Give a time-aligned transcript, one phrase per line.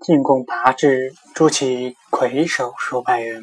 [0.00, 3.42] 进攻拔之，诸其魁首数百人。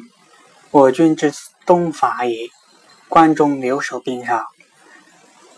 [0.70, 1.32] 我军之
[1.64, 2.48] 东伐也，
[3.08, 4.46] 关中留守兵少，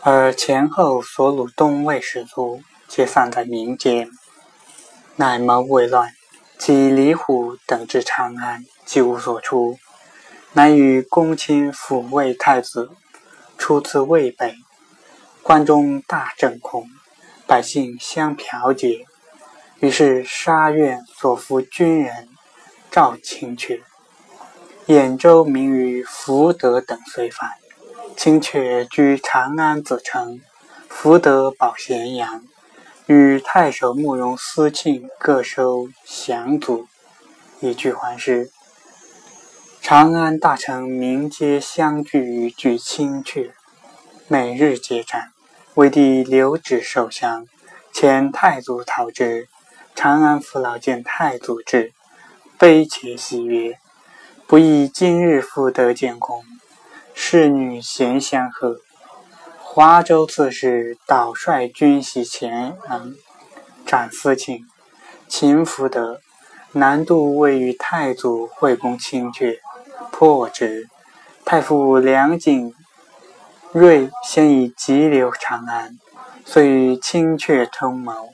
[0.02, 4.10] 而前后所虏东魏士卒皆散在民间，
[5.16, 6.12] 乃谋未乱。
[6.58, 9.78] 及李虎等至长安，既无所出，
[10.52, 12.90] 乃与公卿抚慰太子，
[13.56, 14.54] 出自渭北。
[15.42, 16.86] 关中大震恐，
[17.46, 19.06] 百姓相剽解。
[19.80, 22.28] 于是沙苑所俘军人，
[22.90, 23.80] 赵清阙、
[24.86, 27.48] 兖州名于福德等遂反。
[28.14, 30.38] 清阙居长安子城，
[30.86, 32.42] 福德保咸阳，
[33.06, 36.86] 与太守慕容思庆各收降卒，
[37.60, 38.50] 以拒还师。
[39.80, 43.52] 长安大臣民皆相聚于聚清阙，
[44.28, 45.32] 每日皆战。
[45.74, 47.46] 魏帝留旨受降，
[47.94, 49.48] 遣太祖讨之。
[50.02, 51.92] 长安父老见太祖至，
[52.56, 53.78] 悲切喜曰
[54.48, 56.42] ：“不意今日复得见公，
[57.12, 58.80] 侍女贤相贺。”
[59.60, 63.12] 华州刺史导率军袭前昂，
[63.84, 64.66] 斩司庆，
[65.28, 66.22] 秦福德。
[66.72, 69.58] 南渡未与太祖会攻清阙，
[70.10, 70.88] 破之。
[71.44, 72.74] 太傅梁景
[73.74, 75.98] 睿先以急留长安，
[76.46, 78.32] 遂与清阙通谋。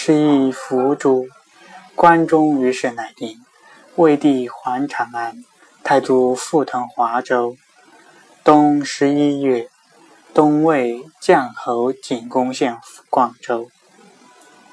[0.00, 1.26] 是以伏诛，
[1.96, 3.44] 关中于是乃定。
[3.96, 5.44] 魏帝还长安，
[5.82, 7.56] 太祖复屯华州。
[8.44, 9.68] 冬十一月，
[10.32, 12.78] 东魏将侯景公献
[13.10, 13.68] 广州。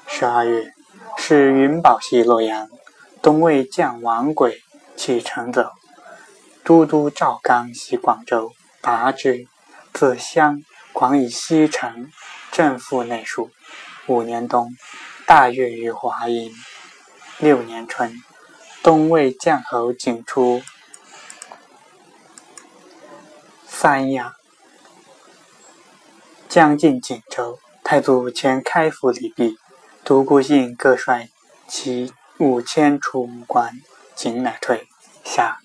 [0.06, 0.72] 十二月，
[1.18, 2.68] 是云宝袭洛阳，
[3.20, 4.62] 东魏将王轨
[4.94, 5.72] 启程走。
[6.62, 9.48] 都督赵刚袭广州，拔之。
[9.92, 12.12] 自襄，广以西城，
[12.52, 13.50] 镇抚内属。
[14.06, 14.70] 五年冬。
[15.26, 16.54] 大月于华阴，
[17.40, 18.14] 六年春，
[18.80, 20.62] 东魏将侯景出
[23.66, 24.36] 三亚，
[26.48, 27.58] 将进锦州。
[27.82, 29.58] 太祖遣开府李毕、
[30.04, 31.28] 独孤信各率
[31.66, 33.80] 其五千出关，
[34.14, 34.86] 景乃退
[35.24, 35.58] 下。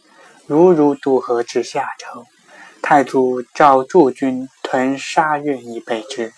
[0.48, 2.26] 如如渡河至夏州，
[2.82, 6.34] 太祖召驻军屯沙苑以备之。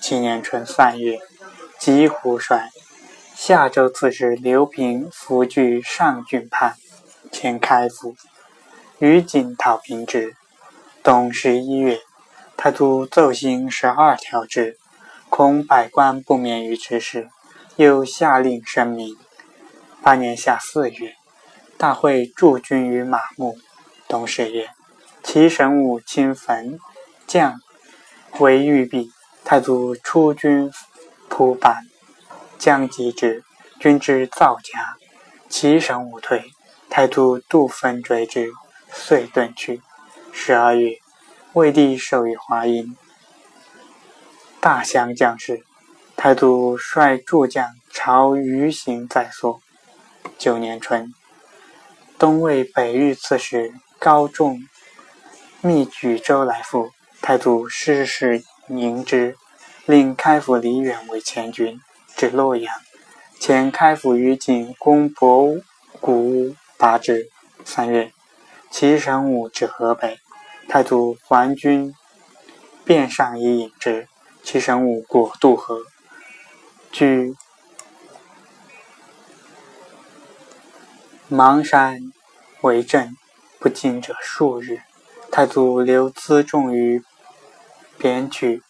[0.00, 1.18] 七年春三月。
[1.84, 2.70] 吉胡帅
[3.34, 6.76] 夏州刺史刘平伏据上郡畔，
[7.32, 8.14] 前开府，
[9.00, 10.36] 于景讨平之。
[11.02, 11.98] 冬十一月，
[12.56, 14.78] 太祖奏行十二条制，
[15.28, 17.28] 恐百官不免于之事，
[17.74, 19.16] 又下令声明。
[20.04, 21.16] 八年夏四月，
[21.76, 23.58] 大会驻军于马木。
[24.06, 24.68] 冬十月，
[25.24, 26.78] 齐神武亲焚
[27.26, 27.60] 将
[28.38, 29.10] 为玉璧，
[29.44, 30.70] 太祖出军。
[31.42, 31.88] 扑板，
[32.56, 33.42] 将击之，
[33.80, 34.94] 军之造家，
[35.48, 36.52] 其神无退。
[36.88, 38.52] 太祖杜分追之，
[38.92, 39.82] 遂遁去。
[40.32, 40.98] 十二月，
[41.54, 42.96] 魏帝授予华阴，
[44.60, 45.64] 大相将士。
[46.14, 49.60] 太祖率诸将朝余行在所。
[50.38, 51.12] 九年春，
[52.20, 54.60] 东魏北域刺史高仲
[55.60, 59.36] 密举州来赴，太祖失事迎之。
[59.84, 61.80] 令开府李远为前军，
[62.16, 62.72] 至洛阳，
[63.40, 65.56] 前开府于景攻博
[66.00, 67.28] 古屋，拔之。
[67.64, 68.12] 三月，
[68.70, 70.20] 齐神武至河北，
[70.68, 71.92] 太祖还军，
[72.84, 74.06] 便上以引之。
[74.44, 75.80] 齐神武过渡河，
[76.92, 77.34] 据
[81.28, 82.12] 邙山
[82.60, 83.16] 为镇，
[83.58, 84.80] 不进者数日。
[85.32, 87.02] 太祖留辎重于
[87.98, 88.62] 边区。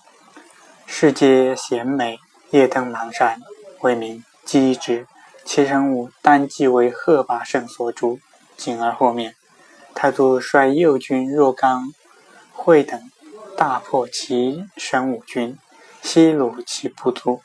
[0.94, 2.20] 世皆贤美，
[2.50, 3.41] 夜登南山，
[3.80, 5.06] 为民击之。
[5.42, 8.20] 其神武单即为贺拔胜所主，
[8.58, 9.34] 紧而后面。
[9.94, 11.94] 太祖率右军若干、
[12.53, 13.10] 会等
[13.56, 15.56] 大破其神武军，
[16.03, 17.41] 西虏其部族。